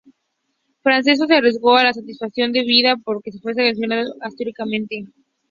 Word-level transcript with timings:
Francesco 0.81 1.27
se 1.27 1.35
arriesgó 1.35 1.77
a 1.77 1.81
una 1.81 1.93
sanción 1.93 2.51
de 2.51 2.61
por 2.61 2.65
vida 2.65 2.95
pues 3.05 3.21
ya 3.35 3.39
fue 3.39 3.53
sancionado 3.53 4.15
anteriormente. 4.21 5.05